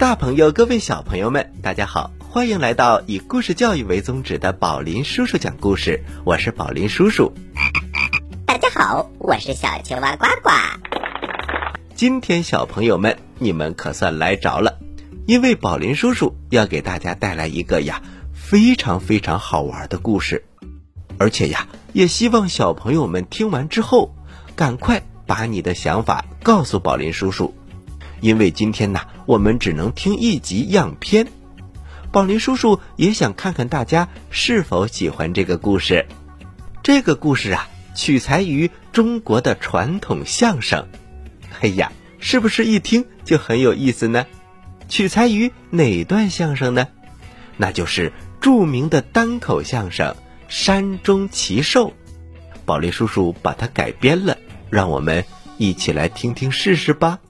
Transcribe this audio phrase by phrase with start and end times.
[0.00, 6.02] 大朋友，各位小朋友们，大家好，欢迎来到以故事教育为宗旨的宝林叔叔讲故事。
[6.24, 7.30] 我是宝林叔叔。
[8.46, 10.50] 大家好，我是小青蛙呱呱。
[11.94, 14.78] 今天小朋友们，你们可算来着了，
[15.26, 18.00] 因为宝林叔叔要给大家带来一个呀
[18.32, 20.46] 非常非常好玩的故事，
[21.18, 24.14] 而且呀，也希望小朋友们听完之后，
[24.56, 27.54] 赶快把你的想法告诉宝林叔叔。
[28.20, 31.26] 因为今天呢，我们只能听一集样片。
[32.12, 36.06] 宝林叔叔也想看看大家是否喜欢这个故事。
[36.82, 40.88] 这个故事啊，取材于中国的传统相声。
[41.60, 44.26] 哎呀，是不是一听就很有意思呢？
[44.88, 46.88] 取材于哪段相声呢？
[47.56, 50.08] 那就是著名的单口相声
[50.48, 51.88] 《山中奇兽》。
[52.64, 54.36] 宝林叔叔把它改编了，
[54.68, 55.24] 让我们
[55.58, 57.20] 一起来听听试试吧。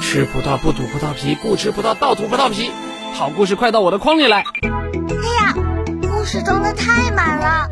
[0.00, 2.70] 吃葡萄不吐葡萄皮，不吃葡萄倒吐葡萄皮。
[3.12, 4.42] 好故事快到我的筐里来！
[4.42, 5.54] 哎呀，
[6.02, 7.68] 故事装的太满了。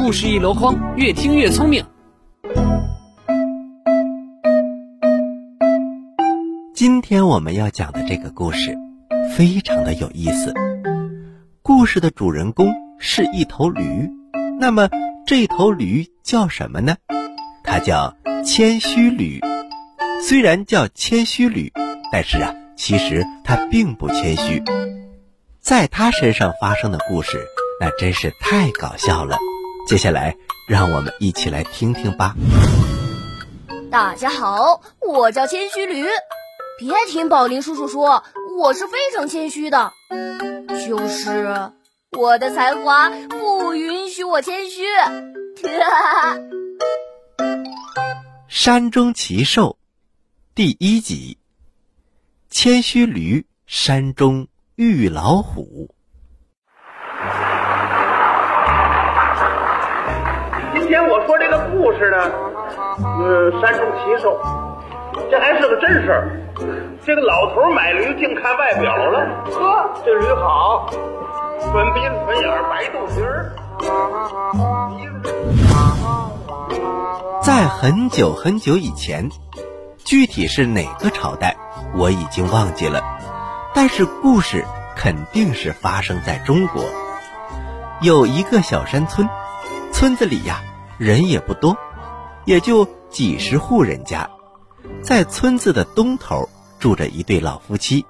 [0.00, 1.84] 故事一箩筐，越听越聪明。
[6.74, 8.76] 今天我们要讲的这个故事，
[9.36, 10.54] 非常的有意思。
[11.62, 14.08] 故事的主人公是一头驴，
[14.58, 14.88] 那么
[15.26, 16.96] 这头驴叫什么呢？
[17.64, 19.40] 它叫谦虚驴。
[20.20, 21.72] 虽然叫谦虚驴，
[22.12, 24.62] 但是啊，其实他并不谦虚。
[25.60, 27.46] 在他身上发生的故事，
[27.80, 29.38] 那真是太搞笑了。
[29.86, 30.34] 接下来，
[30.68, 32.34] 让我们一起来听听吧。
[33.90, 36.04] 大家好，我叫谦虚驴。
[36.78, 38.24] 别听宝林叔叔说，
[38.58, 39.92] 我是非常谦虚的，
[40.86, 41.70] 就是
[42.16, 44.82] 我的才华不允许我谦虚。
[48.48, 49.78] 山中奇兽。
[50.58, 51.38] 第一集，
[52.50, 55.88] 谦虚驴山中遇老虎。
[60.74, 62.16] 今天我说这个故事呢，
[62.98, 64.36] 呃，山中奇兽，
[65.30, 66.42] 这还是个真事儿。
[67.06, 70.88] 这个老头买驴净看外表了，呵，这驴好，
[71.72, 73.54] 粉鼻子粉眼白肚皮儿。
[77.44, 79.30] 在很久很久以前。
[80.08, 81.54] 具体是哪个朝代，
[81.94, 83.02] 我已经忘记了，
[83.74, 84.64] 但是故事
[84.96, 86.82] 肯定是发生在中国。
[88.00, 89.28] 有一个小山村，
[89.92, 90.62] 村子里呀
[90.96, 91.76] 人也不多，
[92.46, 94.30] 也就几十户人家。
[95.02, 96.48] 在村子的东头
[96.78, 98.06] 住着一对老夫妻，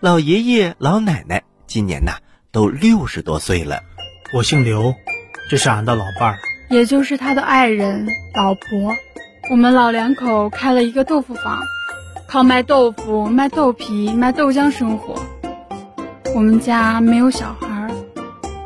[0.00, 2.12] 老爷爷老奶奶今年呐
[2.52, 3.82] 都六十多岁了。
[4.32, 4.94] 我姓刘，
[5.50, 6.38] 这是俺的老伴儿，
[6.70, 8.94] 也就是他的爱人老婆。
[9.50, 11.58] 我们老两口开了一个豆腐坊，
[12.26, 15.14] 靠卖豆腐、卖豆皮、卖豆浆生活。
[16.34, 17.90] 我们家没有小孩，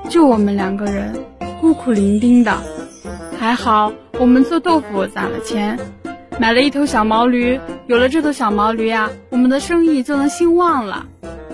[0.08, 1.12] 就我们两个人，
[1.60, 2.56] 孤苦伶仃的。
[3.38, 5.78] 还好我们做豆腐攒了钱，
[6.38, 7.60] 买了一头小毛驴。
[7.88, 11.06] 有了这头小毛驴啊，我们的生意就能兴旺了。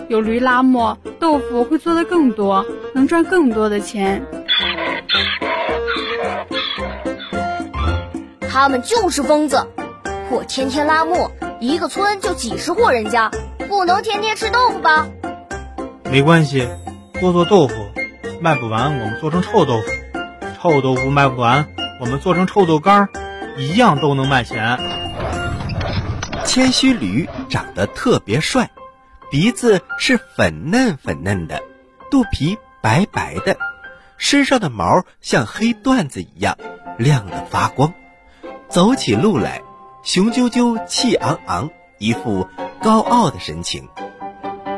[0.08, 4.22] 有驴拉磨，豆腐会做得更多，能赚更多的钱。
[8.54, 9.66] 他们就是疯子，
[10.30, 13.28] 我天天拉磨，一个村就几十户人家，
[13.68, 15.08] 不能天天吃豆腐吧？
[16.04, 16.68] 没关系，
[17.20, 17.74] 多做豆腐，
[18.40, 19.86] 卖不完我们做成臭豆腐，
[20.62, 21.66] 臭豆腐卖不完
[22.00, 23.08] 我们做成臭豆干儿，
[23.56, 24.78] 一样都能卖钱。
[26.44, 28.70] 谦虚驴长得特别帅，
[29.32, 31.60] 鼻子是粉嫩粉嫩的，
[32.08, 33.56] 肚皮白白的，
[34.16, 36.56] 身上的毛像黑缎子一样
[36.98, 37.92] 亮得发光。
[38.74, 39.62] 走起路来，
[40.02, 42.48] 雄赳赳、气昂昂，一副
[42.82, 43.88] 高傲的神情。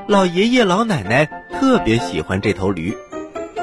[0.07, 2.95] 老爷爷老奶奶特别喜欢这头驴，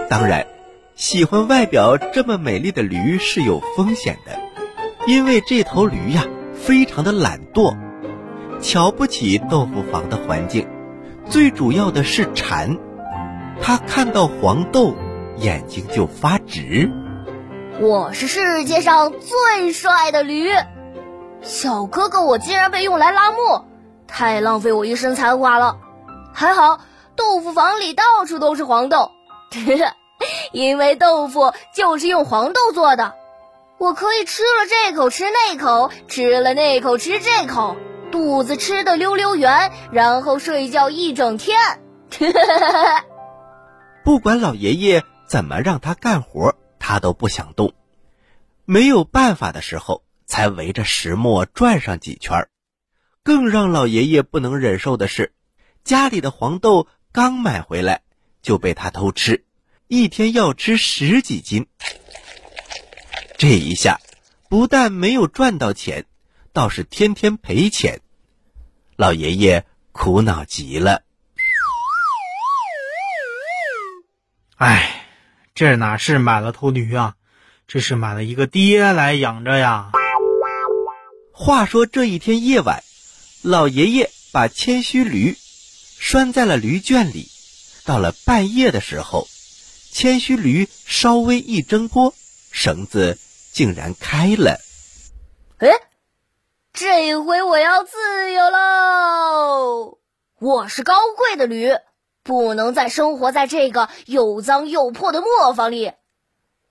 [0.10, 0.48] 当然，
[0.96, 4.40] 喜欢外表这么美丽的驴是有风险的，
[5.06, 6.26] 因为这头驴呀
[6.56, 7.78] 非常的懒惰，
[8.60, 10.68] 瞧不起豆腐房的环境，
[11.30, 12.76] 最主要的是馋，
[13.62, 14.96] 他看到黄豆
[15.38, 16.92] 眼睛就发直。
[17.80, 20.50] 我是世界上最帅的驴，
[21.42, 23.66] 小哥哥，我竟然被用来拉磨，
[24.08, 25.78] 太浪费我一身才华了。
[26.34, 26.80] 还好
[27.16, 29.12] 豆腐房里到处都是黄豆，
[30.54, 33.14] 因为豆腐就是用黄豆做的，
[33.80, 37.76] 我可以吃了这口吃那口，吃了那口吃这口，
[38.12, 41.58] 肚子吃的溜溜圆，然后睡觉一整天。
[44.06, 46.54] 不管老爷爷怎么让他干活。
[46.86, 47.74] 他都不想动，
[48.66, 52.50] 没有办法的时候才围着石磨转上几圈
[53.24, 55.34] 更让老爷爷不能忍受的是，
[55.86, 58.02] 家里的黄豆刚买回来
[58.42, 59.46] 就被他偷吃，
[59.88, 61.68] 一天要吃十几斤。
[63.38, 64.02] 这一下
[64.50, 66.06] 不但没有赚到钱，
[66.52, 68.02] 倒是天天赔钱。
[68.98, 71.04] 老爷爷苦恼极了。
[74.58, 75.03] 哎，
[75.56, 77.14] 这哪是买了头驴啊，
[77.68, 79.92] 这是买了一个爹来养着呀！
[81.32, 82.84] 话说这一天夜晚，
[83.44, 85.38] 老爷爷把谦虚驴
[86.00, 87.30] 拴在了驴圈里。
[87.86, 89.28] 到了半夜的时候，
[89.92, 92.16] 谦虚驴稍微一挣脱，
[92.52, 93.20] 绳子
[93.52, 94.60] 竟然开了。
[95.60, 95.70] 哎，
[96.74, 100.00] 这回我要自由喽！
[100.40, 101.70] 我是高贵的驴。
[102.24, 105.92] 不能再生活在这个又脏又破的磨坊里。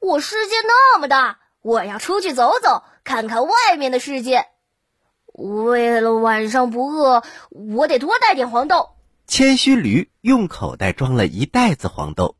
[0.00, 4.46] 我世界那么大，我要出去走走，看看外面的世界。
[5.34, 8.90] 为了晚上不饿，我得多带点黄豆。
[9.26, 12.36] 谦虚驴用口袋装了一袋子黄豆，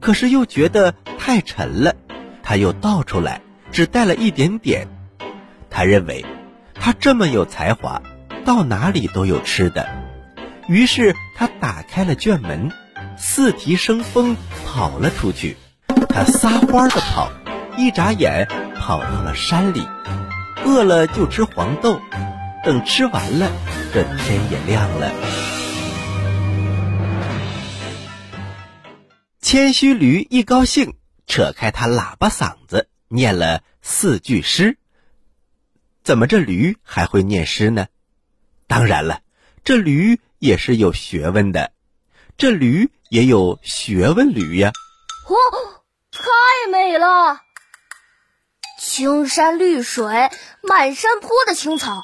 [0.00, 1.96] 可是又觉得太沉了，
[2.42, 3.42] 他又倒出来，
[3.72, 4.86] 只带了一点点。
[5.68, 6.24] 他认为，
[6.74, 8.00] 他这么有才华，
[8.44, 9.99] 到哪里都有吃的。
[10.70, 12.70] 于是他打开了圈门，
[13.18, 15.56] 四蹄生风跑了出去。
[16.08, 17.28] 他撒欢的跑，
[17.76, 18.46] 一眨眼
[18.76, 19.84] 跑到了山里。
[20.64, 22.00] 饿了就吃黄豆，
[22.64, 23.50] 等吃完了，
[23.92, 25.12] 这天也亮了。
[29.40, 30.94] 谦虚驴一高兴，
[31.26, 34.78] 扯开他喇叭嗓子念了四句诗。
[36.04, 37.88] 怎么这驴还会念诗呢？
[38.68, 39.22] 当然了，
[39.70, 40.18] 这驴。
[40.40, 41.70] 也是有学问的，
[42.38, 44.72] 这驴也有学问驴呀！
[45.28, 45.36] 哦，
[46.10, 47.42] 太美了！
[48.80, 50.30] 青山绿水，
[50.62, 52.02] 满山坡的青草，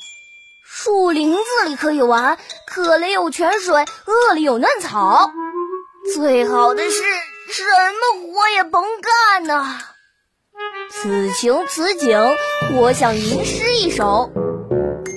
[0.67, 5.33] 树林子里可以玩，渴了有泉水，饿了有嫩草。
[6.15, 6.99] 最好的是
[7.49, 9.81] 什么活也甭干呐！
[10.91, 12.21] 此情此景，
[12.75, 14.31] 我想吟诗一首：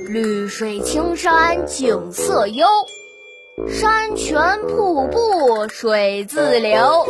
[0.10, 2.66] 绿水青山景色优。
[3.68, 7.06] 山泉瀑布水自流，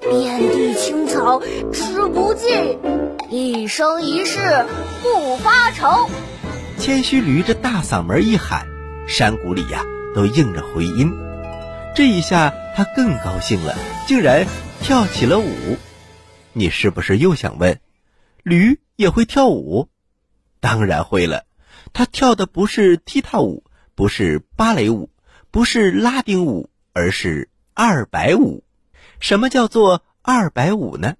[0.00, 1.42] 遍地青草
[1.72, 2.78] 吃不尽，
[3.28, 4.38] 一生一世
[5.02, 6.08] 不发愁。
[6.78, 8.68] 谦虚驴这大嗓门一喊，
[9.08, 9.84] 山谷里呀
[10.14, 11.12] 都应着回音。
[11.96, 13.74] 这一下他更高兴了，
[14.06, 14.46] 竟然
[14.80, 15.76] 跳起了舞。
[16.52, 17.80] 你是不是又想问，
[18.44, 19.88] 驴也会跳舞？
[20.60, 21.44] 当然会了，
[21.92, 23.64] 他跳的不是踢踏舞，
[23.94, 25.10] 不是芭蕾舞。
[25.50, 28.64] 不是拉丁舞，而是二百舞。
[29.18, 31.16] 什么叫做二百舞呢？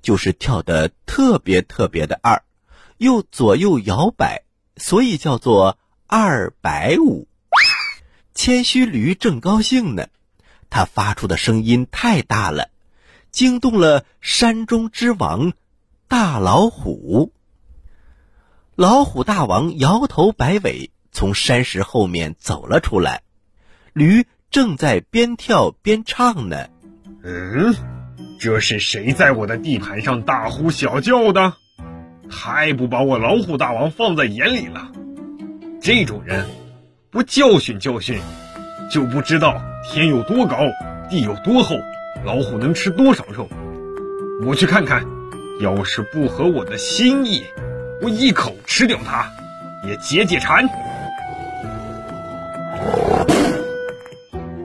[0.00, 2.44] 就是跳的特别特别的二，
[2.98, 4.44] 又左右摇摆，
[4.76, 7.26] 所以叫做二百舞。
[8.34, 10.06] 谦虚驴正高兴呢，
[10.70, 12.70] 他发出的声音太大了，
[13.32, 15.54] 惊动了山中之王
[16.06, 17.32] 大老虎。
[18.74, 23.20] 老虎大王摇头摆尾，从山石后面走了出来。
[23.92, 26.68] 驴正在边跳边唱呢。
[27.22, 27.74] 嗯，
[28.40, 31.52] 这是谁在我的地盘上大呼小叫的？
[32.30, 34.90] 太不把我老虎大王放在眼里了！
[35.82, 36.46] 这种人，
[37.10, 38.18] 不教训教训，
[38.90, 40.56] 就不知道天有多高，
[41.10, 41.76] 地有多厚，
[42.24, 43.50] 老虎能吃多少肉。
[44.46, 45.04] 我去看看，
[45.60, 47.44] 要是不合我的心意，
[48.02, 49.30] 我一口吃掉它，
[49.86, 50.68] 也解解馋。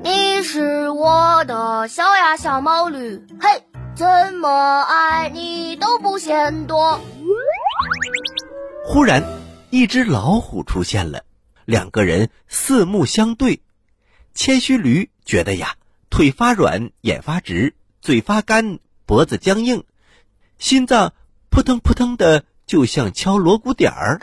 [0.04, 3.64] 你是我的小呀小毛驴，嘿，
[3.94, 7.00] 怎么爱你都不嫌多。
[8.84, 9.24] 忽然，
[9.70, 11.22] 一只老虎出现了，
[11.64, 13.62] 两个人四目相对。
[14.34, 15.76] 谦虚驴觉得呀，
[16.10, 19.84] 腿发软，眼发直，嘴发干，脖子僵硬，
[20.58, 21.14] 心脏
[21.52, 24.20] 扑腾扑腾的，就像敲锣鼓点儿。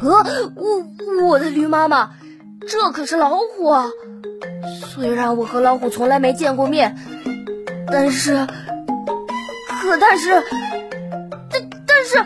[0.00, 2.12] 呃，我我的驴妈妈，
[2.66, 3.86] 这可是老虎啊！
[4.82, 6.96] 虽然我和老虎从来没见过面，
[7.88, 8.46] 但是，
[9.82, 10.42] 可但是，
[11.50, 12.24] 但但是，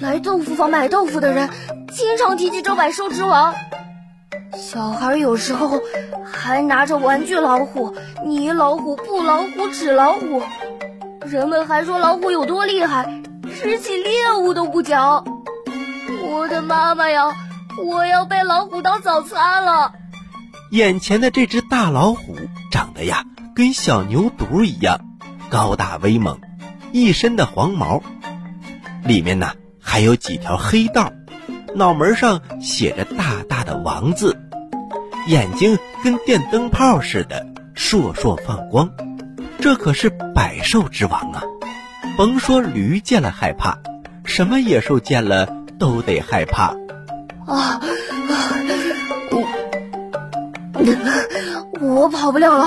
[0.00, 1.48] 来豆腐坊买豆腐的人
[1.90, 3.54] 经常提起这百兽之王。
[4.54, 5.80] 小孩有时候
[6.22, 7.94] 还拿着玩具老虎，
[8.26, 10.42] 你老虎不老虎纸老虎。
[11.24, 13.21] 人们还说老虎有多厉害，
[13.62, 15.22] 吃起猎物都不嚼。
[16.24, 17.32] 我的妈妈呀，
[17.84, 19.92] 我要被老虎当早餐了。
[20.72, 22.36] 眼前的这只大老虎
[22.72, 24.98] 长得呀，跟小牛犊一样，
[25.48, 26.40] 高大威猛，
[26.90, 28.02] 一身的黄毛，
[29.04, 31.12] 里面呢还有几条黑道，
[31.76, 34.36] 脑门上写着大大的王字，
[35.28, 38.90] 眼睛跟电灯泡似的，烁烁放光。
[39.60, 41.44] 这可是百兽之王啊！
[42.16, 43.78] 甭说驴见了害怕，
[44.24, 45.46] 什么野兽见了
[45.78, 46.74] 都得害怕。
[47.46, 47.80] 啊！
[51.80, 52.66] 我我跑不了了，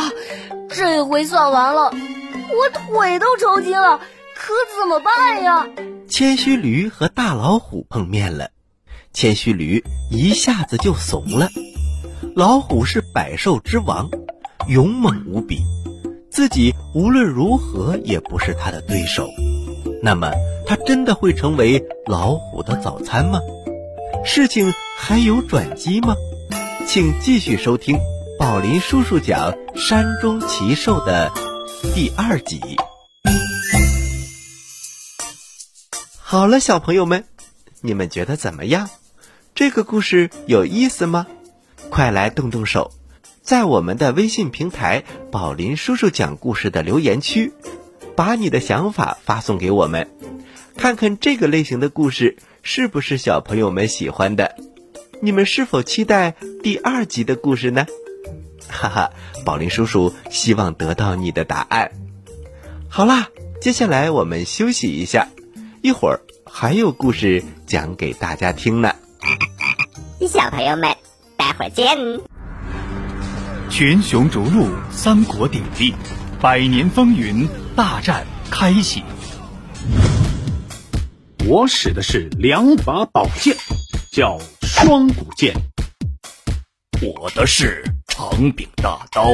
[0.69, 3.99] 这回算完了，我腿都抽筋了，
[4.35, 5.67] 可怎么办呀？
[6.07, 8.49] 谦虚驴和大老虎碰面了，
[9.13, 11.49] 谦虚驴一下子就怂了。
[12.35, 14.09] 老虎是百兽之王，
[14.67, 15.61] 勇猛无比。
[16.35, 19.25] 自己无论如何也不是他的对手，
[20.03, 20.33] 那么
[20.67, 23.39] 他真的会成为老虎的早餐吗？
[24.25, 26.13] 事情还有转机吗？
[26.85, 27.97] 请继续收听
[28.37, 31.31] 宝林叔叔讲《山中奇兽》的
[31.93, 32.59] 第二集。
[36.19, 37.23] 好了，小朋友们，
[37.79, 38.89] 你们觉得怎么样？
[39.55, 41.27] 这个故事有意思吗？
[41.89, 42.91] 快来动动手！
[43.45, 47.53] 在我们的微信平台“宝林叔叔讲故事”的留言区，
[48.15, 50.09] 把你的想法发送给我们，
[50.75, 54.55] 看看这个类型的故事是不是小朋友们喜欢的。
[55.21, 56.33] 你们是否期待
[56.63, 57.85] 第二集的故事呢？
[58.67, 59.11] 哈哈，
[59.45, 61.91] 宝林叔叔希望得到你的答案。
[62.89, 63.29] 好啦，
[63.61, 65.27] 接下来我们休息一下，
[65.83, 68.95] 一会儿还有故事讲给大家听呢。
[70.27, 70.95] 小朋友们，
[71.37, 72.34] 待会儿见。
[73.77, 75.93] 群雄逐鹿，三国鼎立，
[76.39, 79.03] 百年风云大战开启。
[81.45, 83.53] 我使的是两把宝剑，
[84.13, 85.53] 叫双股剑。
[87.01, 89.25] 我的是长柄大刀，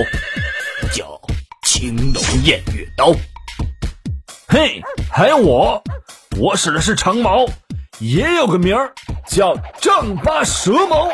[0.92, 1.22] 叫
[1.62, 3.14] 青龙偃月刀。
[4.48, 4.82] 嘿，
[5.12, 5.84] 还有我，
[6.40, 7.46] 我使的是长矛，
[8.00, 8.92] 也有个名儿，
[9.28, 11.12] 叫丈八蛇矛。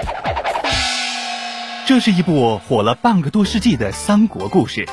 [1.88, 4.86] 这是一部火了半个多世纪的三国故事，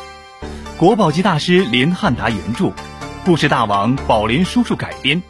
[0.78, 2.70] 国宝级大师林汉达原著，
[3.24, 5.20] 故事大王宝林叔叔改编。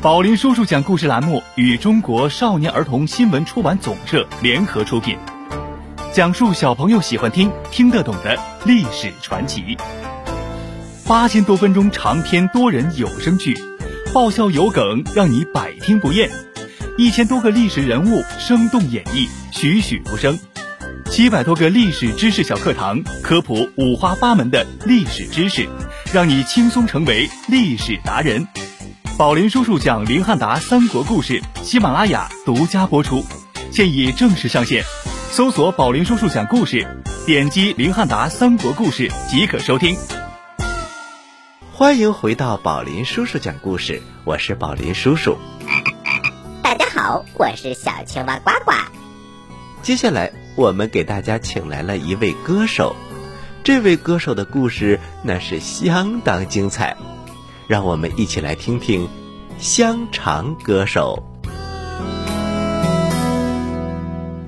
[0.00, 5.18] 宝林叔叔讲故事栏目与中国少年儿童新闻出版总社联合出品，
[6.12, 9.76] 讲述小朋友喜欢听、听得懂的历史传奇。
[11.04, 13.58] 八千多分钟长篇多人有声剧，
[14.14, 16.30] 爆笑有梗，让你百听不厌。
[16.96, 20.38] 一千多个历史人物生动演绎，栩栩如生。
[21.16, 25.66] 七百多个历史知识小课堂，科普五花八门的历史知识，
[26.12, 28.46] 让你轻松成为历史达人。
[29.16, 33.24] 宝林叔叔讲林汉达三国故事，喜马拉雅独家播出，
[33.72, 34.84] 现已正式上线。
[35.30, 36.86] 搜索“宝林叔叔讲故事”，
[37.24, 39.96] 点击林汉达三国故事即可收听。
[41.72, 45.38] 欢迎回到宝林叔叔讲故事，我是宝林叔叔。
[46.62, 48.72] 大家好，我是小青蛙呱呱。
[49.80, 50.30] 接下来。
[50.56, 52.96] 我们给大家请来了一位歌手，
[53.62, 56.96] 这位歌手的故事那是相当精彩，
[57.68, 59.04] 让我们一起来听听
[59.58, 61.22] 《香肠歌手》。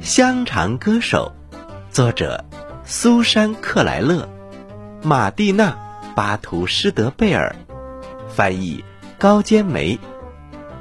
[0.04, 1.30] 《香肠歌手》，
[1.94, 2.42] 作者
[2.86, 4.26] 苏珊·克莱勒，
[5.02, 5.72] 马蒂娜·
[6.14, 7.54] 巴图施德贝尔，
[8.34, 8.82] 翻译
[9.18, 9.98] 高坚梅，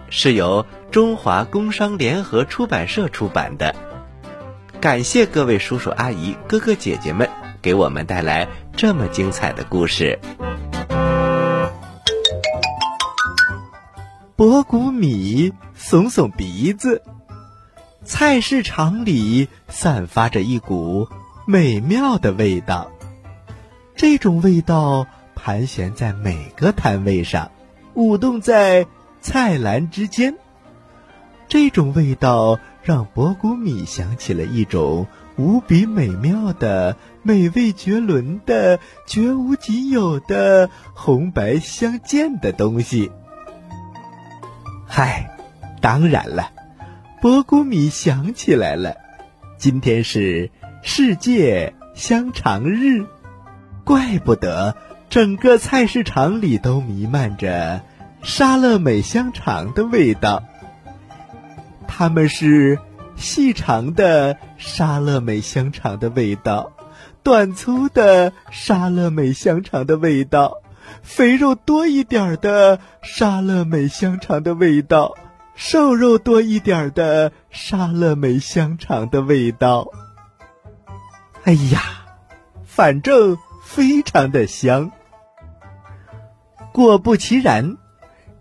[0.09, 3.75] 是由中华工商联合出版社出版的。
[4.79, 7.27] 感谢各位叔叔阿姨、哥哥姐姐们
[7.63, 10.19] 给我们带来这么精彩的故事。
[14.35, 17.01] 博古米耸耸鼻子，
[18.03, 21.07] 菜市场里散发着一股
[21.47, 22.91] 美妙的味道。
[23.95, 27.51] 这种味道盘旋在每个摊位上，
[27.95, 28.85] 舞动在
[29.21, 30.35] 菜篮之间。
[31.47, 32.59] 这种味道。
[32.87, 43.11] 让博古米想起了一种无比美妙的、美味绝伦的、绝无仅有的红白相间的东西。
[44.87, 45.37] 嗨，
[45.81, 46.53] 当然了，
[47.21, 48.95] 博古米想起来了，
[49.57, 50.49] 今天是
[50.81, 53.05] 世界香肠日，
[53.83, 54.77] 怪不得
[55.09, 57.81] 整个菜市场里都弥漫着
[58.23, 60.41] 沙乐美香肠的味道。
[61.87, 62.79] 他们是
[63.15, 66.71] 细长的沙乐美香肠的味道，
[67.23, 70.61] 短粗的沙乐美香肠的味道，
[71.01, 75.15] 肥肉多一点的沙乐美香肠的味道，
[75.55, 79.87] 瘦肉多一点的沙乐美香肠的味道。
[81.43, 81.81] 哎呀，
[82.65, 84.91] 反正非常的香。
[86.73, 87.77] 果不其然，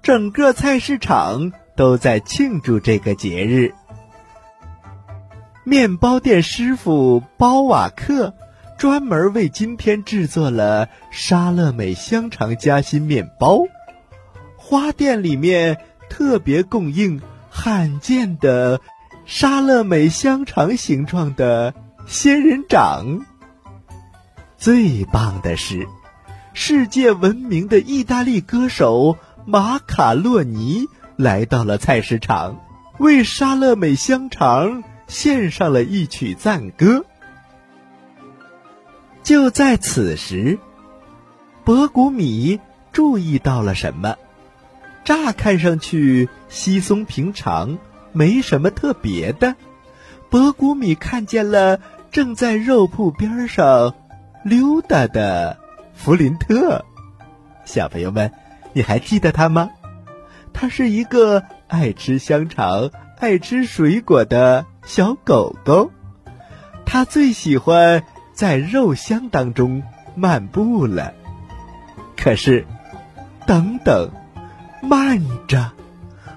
[0.03, 1.53] 整个菜市场。
[1.77, 3.75] 都在庆祝这个节日。
[5.65, 8.35] 面包店师傅包瓦克
[8.79, 13.61] 专门为今天制作了沙乐美香肠夹心面包。
[14.57, 15.79] 花店里面
[16.09, 18.81] 特别供应罕见的
[19.25, 21.75] 沙乐美香肠形状的
[22.07, 23.25] 仙人掌。
[24.57, 25.87] 最棒的是，
[26.55, 32.61] 世界闻名的意大利歌手马卡洛尼来到了菜市场，
[32.99, 37.05] 为沙乐美香肠献上了一曲赞歌。
[39.23, 40.59] 就在此时，
[41.65, 42.61] 博古米
[42.93, 44.17] 注意到了什么？
[45.05, 47.79] 乍看上去稀松平常，
[48.13, 49.55] 没什么特别的。
[50.29, 51.81] 博古米看见了
[52.11, 53.95] 正在肉铺边上。
[54.45, 55.59] 溜达的
[55.93, 56.85] 弗林特，
[57.65, 58.31] 小朋友们，
[58.73, 59.71] 你还记得他吗？
[60.59, 65.91] 他是一个爱吃香肠、爱吃水果的小狗狗。
[66.87, 69.83] 他最喜欢在肉香当中
[70.15, 71.13] 漫步了。
[72.17, 72.67] 可是，
[73.47, 74.11] 等等，
[74.81, 75.73] 慢着，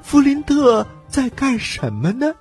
[0.01, 2.33] 弗林特在干什么呢？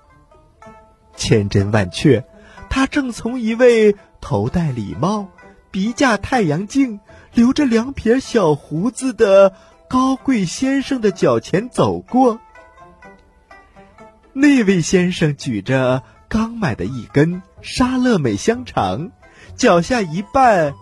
[1.14, 2.24] 千真万确，
[2.68, 5.28] 他正从一位头戴礼帽。
[5.70, 6.98] 鼻架太阳镜，
[7.34, 9.52] 留着两撇小胡子的
[9.88, 12.38] 高贵先生的脚前走过。
[14.34, 19.10] 那位先生举着刚买的一根沙乐美香肠，
[19.56, 20.74] 脚下一绊，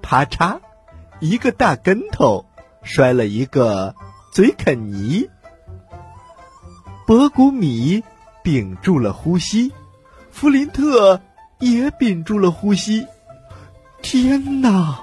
[0.00, 0.60] 啪嚓，
[1.18, 2.46] 一个大跟头，
[2.82, 3.94] 摔了一个
[4.32, 5.28] 嘴啃泥。
[7.06, 8.02] 博古米
[8.42, 9.72] 屏住了呼吸，
[10.30, 11.20] 弗林特
[11.58, 13.06] 也屏住了呼吸。
[14.02, 15.00] 天哪！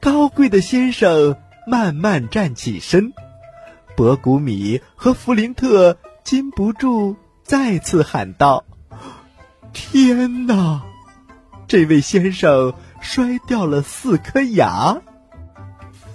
[0.00, 3.12] 高贵的先生慢慢站起身，
[3.96, 8.64] 博古米和弗林特禁不住再次喊道
[9.72, 10.82] ：“天哪！
[11.66, 15.00] 这位先生摔掉了四颗牙，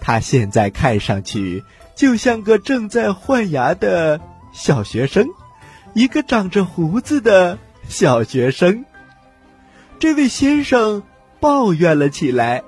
[0.02, 1.64] 他现在看上去
[1.96, 5.28] 就像个正在换牙的小学生，
[5.94, 7.58] 一个长着胡子的
[7.88, 8.86] 小学生。
[10.00, 11.04] 这位先生。”
[11.40, 12.64] 抱怨了起来：“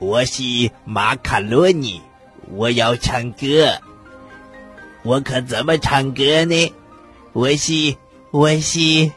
[0.00, 2.00] 我是马卡洛尼，
[2.52, 3.80] 我要唱歌。
[5.02, 6.72] 我可怎么唱歌呢？
[7.32, 7.96] 我是
[8.30, 9.10] 我是。”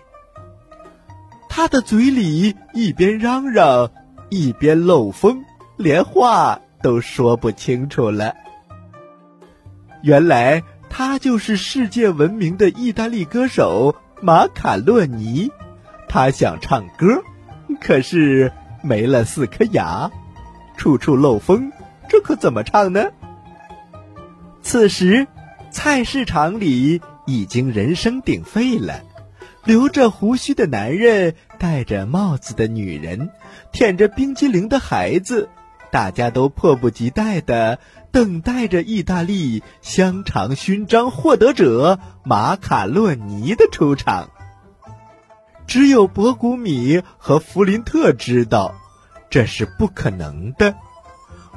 [1.47, 3.91] 他的嘴里一边嚷嚷，
[4.29, 5.43] 一边漏风，
[5.77, 8.33] 连话都说不清楚了。
[10.01, 15.51] 原来他就是世界闻名的意大利歌手马卡洛尼，
[16.07, 17.21] 他想唱歌。
[17.79, 20.09] 可是没了四颗牙，
[20.77, 21.71] 处处漏风，
[22.09, 23.11] 这可怎么唱呢？
[24.61, 25.27] 此时，
[25.71, 29.01] 菜市场里已经人声鼎沸了，
[29.63, 33.29] 留着胡须的男人，戴着帽子的女人，
[33.71, 35.49] 舔着冰激凌的孩子，
[35.91, 37.79] 大家都迫不及待的
[38.11, 44.29] 等待着意大利香肠勋章获得者马卡洛尼的出场。
[45.67, 48.75] 只有博古米和弗林特知道，
[49.31, 50.75] 这是不可能的。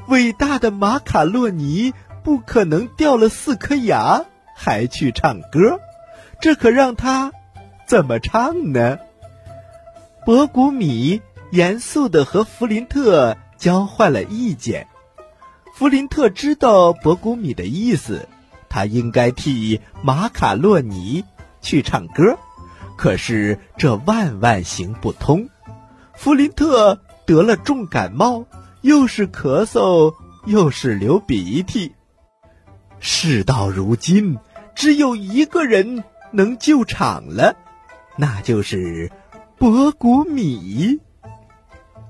[0.08, 5.80] 伟大的马卡洛尼不可能掉了四颗牙还去唱歌，
[6.40, 7.32] 这可让他
[7.86, 8.98] 怎么唱呢？
[10.24, 14.86] 博古米严肃的和弗林特交换了意见。
[15.74, 18.28] 弗林特知道博古米的意思，
[18.68, 21.24] 他应该替马卡洛尼
[21.60, 22.38] 去唱歌。
[22.96, 25.48] 可是这万万行不通，
[26.14, 28.46] 弗林特得了重感冒，
[28.82, 30.14] 又是咳嗽
[30.46, 31.94] 又是流鼻涕。
[32.98, 34.38] 事到如今，
[34.74, 37.56] 只有一个人能救场了，
[38.16, 39.10] 那就是
[39.58, 41.00] 博古米。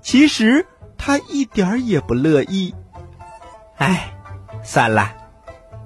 [0.00, 2.74] 其实他一点儿也不乐意。
[3.76, 4.12] 哎，
[4.62, 5.12] 算了，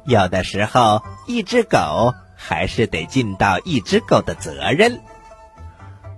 [0.06, 2.14] 有的时候一只狗。
[2.40, 5.00] 还是得尽到一只狗的责任。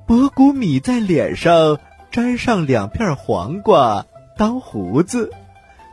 [0.07, 1.79] 博古米在脸上
[2.13, 5.31] 粘上两片黄瓜当胡子，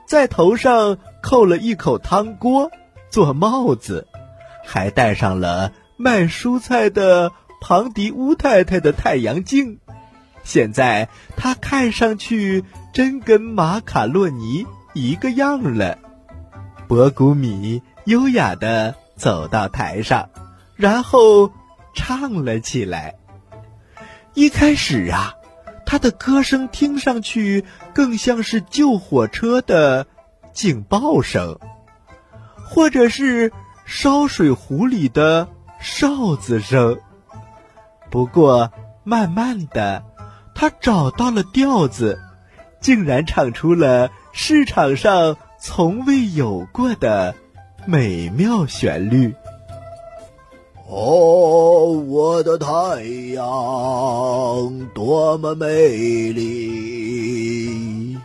[0.07, 2.71] 在头上扣了一口汤锅
[3.09, 4.07] 做帽子，
[4.65, 9.79] 还戴上了卖蔬菜的庞迪乌太太的太阳镜。
[10.43, 15.97] 现在他看上去真跟马卡洛尼一个样了。
[16.87, 18.95] 博古米优雅的。
[19.17, 20.29] 走到台上，
[20.75, 21.51] 然后
[21.95, 23.15] 唱了起来。
[24.35, 25.33] 一开始啊，
[25.89, 30.05] 他的歌声听上去更像是救火车的
[30.51, 31.57] 警报声，
[32.65, 33.53] 或者是
[33.85, 35.47] 烧水壶里的
[35.79, 36.99] 哨子声。
[38.09, 38.69] 不过
[39.05, 40.03] 慢慢的，
[40.53, 42.19] 他找到了调子，
[42.81, 47.33] 竟然唱出了市场上从未有过的
[47.85, 49.33] 美妙旋律。
[50.89, 53.43] 哦，我的太阳
[54.93, 58.17] 多么美丽！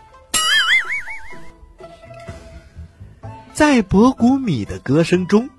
[3.53, 5.51] 在博古米的歌声中，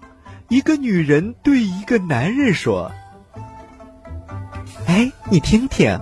[0.47, 2.93] 一个女人对一个男人说
[4.87, 5.99] ：“哎，你听听，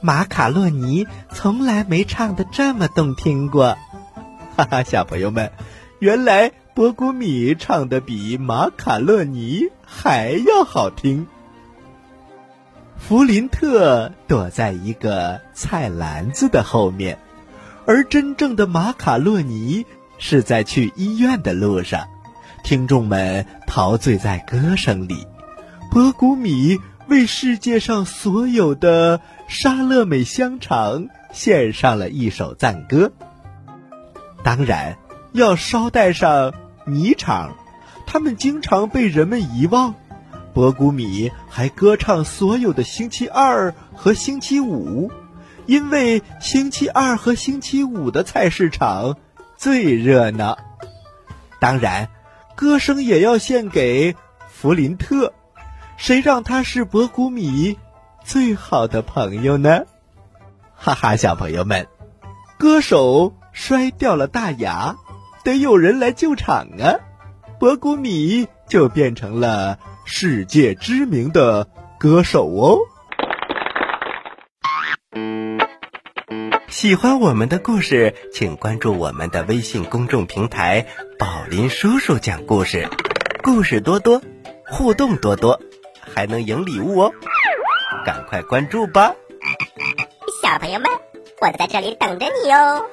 [0.00, 3.76] 马卡洛尼从来没唱的这么动听过。
[4.56, 5.50] ”哈哈，小朋友们，
[5.98, 6.52] 原来。
[6.74, 11.26] 博古米唱的比马卡洛尼还要好听。
[12.96, 17.18] 弗林特躲在一个菜篮子的后面，
[17.84, 19.84] 而真正的马卡洛尼
[20.18, 22.08] 是在去医院的路上。
[22.64, 25.26] 听众们陶醉在歌声里，
[25.90, 33.12] 波古米为世界上所有的沙乐美香肠献上了一首赞歌。
[34.42, 34.96] 当然，
[35.32, 36.54] 要捎带上。
[36.84, 37.54] 泥场，
[38.12, 39.94] 他们经常被人们遗忘。
[40.52, 45.10] 博古米还歌唱所有的星期二和星期五，
[45.64, 49.16] 因为星期二和星期五的菜市场
[49.56, 50.58] 最热闹。
[51.58, 52.10] 当然，
[52.54, 54.14] 歌声也要献给
[54.46, 55.32] 弗林特，
[55.96, 57.78] 谁让他是博古米
[58.22, 59.84] 最好的朋友呢？
[60.74, 61.88] 哈哈，小朋友们，
[62.58, 64.96] 歌手摔掉了大牙。
[65.44, 67.00] 得有人来救场啊！
[67.62, 72.80] 博古米就变成了世界知名的歌手哦。
[76.66, 80.88] 喜欢我们的故事，请关注我们的微信公众平台
[81.20, 82.88] “宝林叔叔讲故事”，
[83.44, 84.20] 故事多多，
[84.66, 85.60] 互动多多，
[86.00, 87.12] 还能赢礼物哦！
[88.04, 89.14] 赶快关注吧，
[90.42, 90.90] 小朋友们，
[91.40, 92.84] 我在这里等着你哦。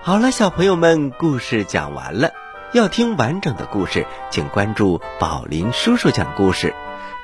[0.00, 2.30] 好了，小朋友们，故事讲完了。
[2.72, 6.74] 要听完整的故事，请关注宝林叔叔讲故事，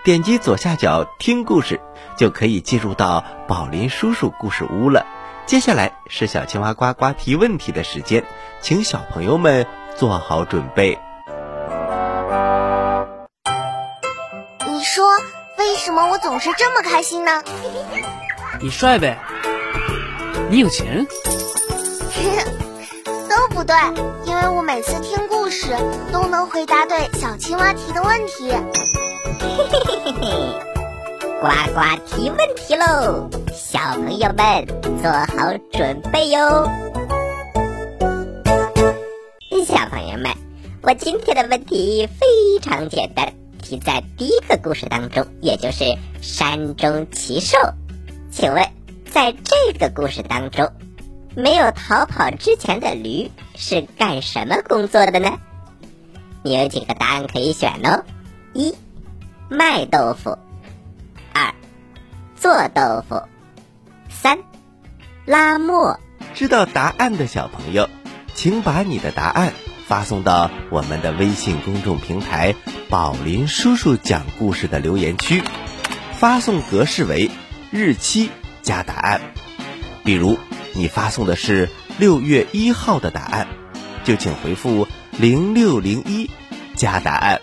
[0.02, 1.82] 点击左下角听故事，
[2.16, 5.04] 就可以进入到宝林叔叔故事屋了。
[5.44, 8.24] 接下来是小青蛙呱呱提问题的时间，
[8.62, 10.98] 请小朋友们做好准备。
[14.66, 15.04] 你说
[15.58, 17.42] 为什么我总是这么开心呢？
[18.62, 19.18] 你帅呗，
[20.48, 21.06] 你有钱。
[23.54, 23.76] 不对，
[24.26, 25.68] 因为我每次听故事
[26.12, 28.50] 都能回答对小青蛙提的问题。
[28.50, 30.60] 嘿嘿嘿嘿嘿，
[31.40, 34.66] 呱呱提问题喽，小朋友们
[35.00, 36.68] 做好准备哟。
[39.64, 40.32] 小朋友们，
[40.82, 42.26] 我今天的问题非
[42.60, 45.84] 常简单，题在第一个故事当中，也就是
[46.20, 47.56] 山中奇兽。
[48.32, 48.66] 请问，
[49.12, 50.68] 在这个故事当中？
[51.36, 55.38] 没有逃跑之前的驴是干什么工作的呢？
[56.42, 58.04] 你有几个答案可以选哦：
[58.52, 58.74] 一、
[59.48, 60.38] 卖豆腐；
[61.32, 61.54] 二、
[62.36, 63.28] 做豆腐；
[64.10, 64.38] 三、
[65.24, 65.98] 拉磨。
[66.34, 67.88] 知道答案的小朋友，
[68.34, 69.52] 请把你的答案
[69.86, 72.54] 发送到我们的微信公众平台
[72.90, 75.42] “宝林叔叔讲故事”的留言区，
[76.12, 77.30] 发送格式为
[77.70, 78.30] 日期
[78.62, 79.20] 加答案，
[80.04, 80.38] 比如。
[80.76, 83.46] 你发送的是六月一号的答案，
[84.02, 86.28] 就请回复零六零一
[86.74, 87.40] 加答案，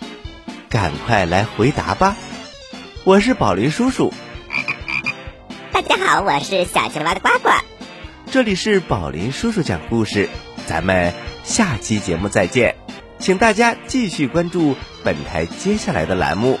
[0.68, 2.16] 赶快来回答吧！
[3.04, 4.12] 我是宝林叔叔。
[5.72, 7.50] 大家好，我是小青蛙的呱呱。
[8.30, 10.28] 这里是宝林叔叔讲故事，
[10.66, 12.76] 咱们下期节目再见，
[13.18, 16.60] 请大家继续关注本台接下来的栏目。